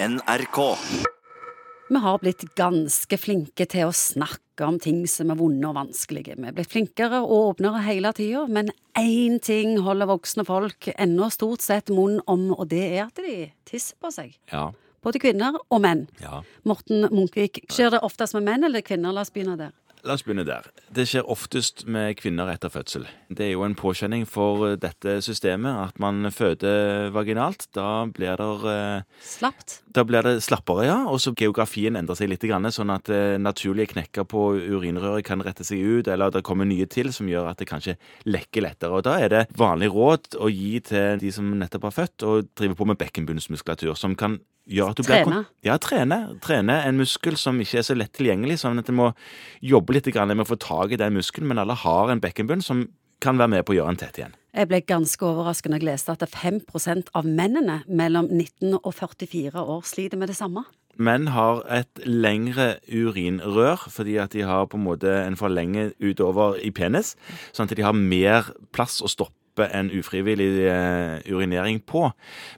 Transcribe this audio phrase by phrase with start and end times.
[0.00, 0.58] NRK.
[1.88, 6.36] Vi har blitt ganske flinke til å snakke om ting som er vonde og vanskelige.
[6.38, 11.26] Vi er blitt flinkere og åpnere hele tida, men én ting holder voksne folk ennå
[11.34, 14.36] stort sett munn om, og det er at de tisser på seg.
[14.52, 14.68] Ja.
[15.02, 16.06] Både kvinner og menn.
[16.22, 16.44] ja.
[16.62, 19.10] Morten Munkvik, skjer det oftest med menn eller kvinner?
[19.16, 19.74] La oss begynne der.
[20.08, 20.64] La oss begynne der.
[20.88, 23.02] Det skjer oftest med kvinner etter fødsel.
[23.28, 27.66] Det er jo en påkjenning for dette systemet at man føder vaginalt.
[27.76, 29.82] Da blir det, eh, Slapt.
[29.92, 31.04] da blir det slappere, ja.
[31.04, 35.62] Og så geografien endrer seg litt, sånn at eh, naturlige knekker på urinrøret kan rette
[35.62, 38.96] seg ut, eller det kommer nye til som gjør at det kanskje lekker lettere.
[38.96, 42.48] Og da er det vanlig råd å gi til de som nettopp har født, og
[42.56, 45.40] driver på med bekkenbunnsmuskulatur, som kan gjøre at du blir Trene.
[45.64, 46.18] Ja, trene.
[46.44, 49.10] Trene en muskel som ikke er så lett tilgjengelig, sånn at du må
[49.64, 52.62] jobbe litt grann med å få tak i den muskelen, men alle har en bekkenbunn
[52.64, 52.86] som
[53.20, 54.34] kan være med på å gjøre den tett igjen.
[54.54, 59.62] Jeg ble ganske overrasket når jeg leste at 5% av mennene mellom 19 og 44
[59.62, 60.64] år sliter med det samme.
[60.98, 66.58] Menn har et lengre urinrør fordi at de har på en måte en forlenge utover
[66.58, 67.14] i penis,
[67.54, 69.36] sånn at de har mer plass å stoppe
[69.66, 72.10] en ufrivillig eh, urinering på.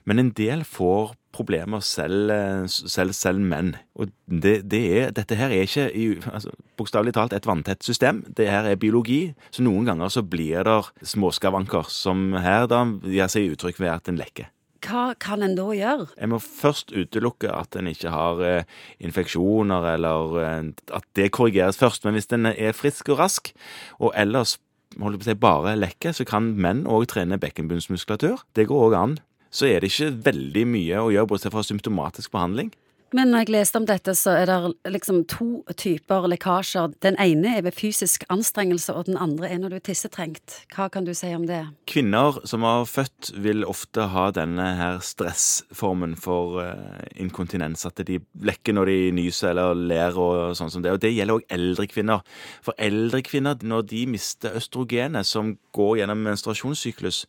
[0.05, 3.75] Men en del får problemer selv, eh, selv, selv menn.
[3.95, 5.89] Og det, det er, dette her er ikke
[6.31, 8.23] altså, bokstavelig talt et vanntett system.
[8.37, 9.33] Det her er biologi.
[9.51, 10.79] Så noen ganger så blir det
[11.13, 14.51] småskavanker, som her da gir seg uttrykk ved at en lekker.
[14.81, 16.07] Hva kan en da gjøre?
[16.17, 21.77] Jeg må først utelukke at en ikke har eh, infeksjoner, eller eh, at det korrigeres
[21.77, 22.05] først.
[22.05, 23.53] Men hvis en er frisk og rask,
[24.01, 24.57] og ellers
[24.99, 28.43] holder på å si, bare lekker, så kan menn òg trene bekkenbunnsmuskulatur.
[28.57, 29.17] Det går òg an.
[29.51, 32.71] Så er det ikke veldig mye å gjøre, bortsett fra symptomatisk behandling.
[33.11, 36.93] Men når jeg leste om dette, så er det liksom to typer lekkasjer.
[37.03, 40.61] Den ene er ved fysisk anstrengelse, og den andre er når du er tissetrengt.
[40.71, 41.59] Hva kan du si om det?
[41.91, 47.83] Kvinner som har født, vil ofte ha denne her stressformen for eh, inkontinens.
[47.89, 50.95] At de lekker når de nyser eller ler og sånn som det.
[50.95, 52.23] Og det gjelder òg eldre kvinner.
[52.63, 57.25] For eldre kvinner, når de mister østrogenet som går gjennom menstruasjonssyklus,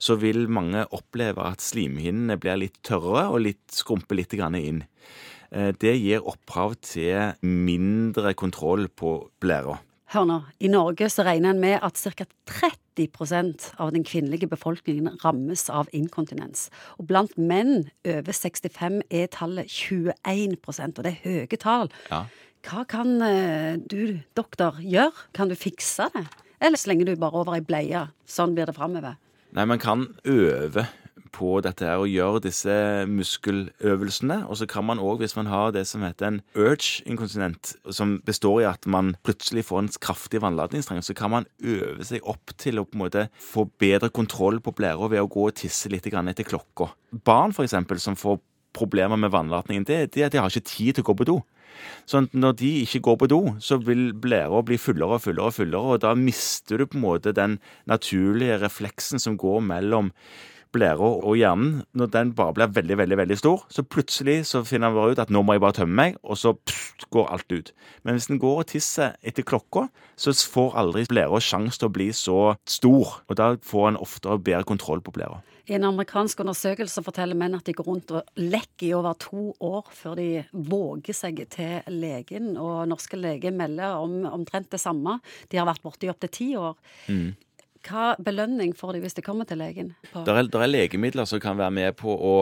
[0.00, 4.86] så vil mange oppleve at slimhinnene blir litt tørre og litt skrumper litt inn.
[5.52, 9.78] Eh, Det gir opphav til mindre kontroll på blæra.
[10.14, 12.24] Hør nå, i Norge så regner en med at ca.
[12.46, 16.68] 30% av den kvinnelige befolkningen rammes av inkontinens.
[16.98, 21.90] Og blant menn over 65 er tallet 21% og det er høye tall.
[22.10, 22.22] Ja.
[22.66, 25.26] Hva kan eh, du, doktor, gjøre?
[25.34, 26.24] Kan du fikse det?
[26.62, 28.06] Eller slenger du bare over ei bleie?
[28.26, 29.18] Sånn blir det framover.
[29.54, 30.86] Nei, man kan øve
[31.36, 32.72] på dette her og gjøre disse
[33.10, 34.42] muskeløvelsene.
[34.48, 38.18] Og så kan man òg, hvis man har det som heter en urge inkontinent, som
[38.26, 42.56] består i at man plutselig får en kraftig vannladningstrang, så kan man øve seg opp
[42.60, 45.92] til å på en måte få bedre kontroll på blæra ved å gå og tisse
[45.92, 46.92] litt etter klokka.
[47.26, 48.38] Barn, for eksempel, som får
[48.76, 51.36] problemer med vannlatningen, det er at de har ikke tid til å gå på do.
[52.06, 55.50] Sånn at når de ikke går på do, så vil blæra bli fullere og fullere,
[55.50, 57.58] og fullere, og da mister du på en måte den
[57.90, 60.12] naturlige refleksen som går mellom
[60.76, 61.80] blæra og hjernen.
[61.96, 65.22] Når den bare blir veldig, veldig veldig stor, så plutselig så finner han bare ut
[65.24, 67.72] at nå må jeg bare tømme meg, og så pst, går alt ut.
[68.02, 69.86] Men hvis den går og tisser etter klokka,
[70.16, 74.38] så får aldri blæra sjanse til å bli så stor, og da får en oftere
[74.40, 75.42] bedre kontroll på blæra.
[75.66, 79.48] I en amerikansk undersøkelse forteller menn at de går rundt og lekker i over to
[79.66, 85.18] år før de våger seg til legen, og norske leger melder om omtrent det samme.
[85.50, 86.78] De har vært borte i opptil ti år.
[87.86, 89.92] Hva belønning får de hvis de kommer til legen?
[90.14, 92.36] Det er, er legemidler som kan være med på å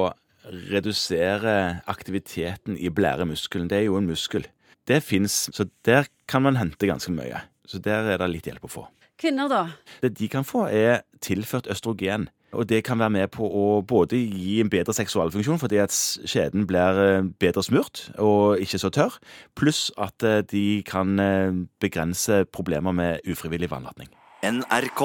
[0.44, 3.71] redusere aktiviteten i blæremuskelen.
[3.71, 4.47] Det er jo en muskel.
[4.88, 7.41] Det fins, så der kan man hente ganske mye.
[7.66, 8.87] Så der er det litt hjelp å få.
[9.21, 9.62] Kvinner, da?
[10.03, 12.28] Det de kan få, er tilført østrogen.
[12.55, 16.69] Og det kan være med på å både gi en bedre seksualfunksjon, fordi at skjeden
[16.71, 19.19] blir eh, bedre smurt og ikke så tørr,
[19.59, 21.50] pluss at eh, de kan eh,
[21.82, 24.12] begrense problemer med ufrivillig vannlatning.
[24.44, 25.03] NRK.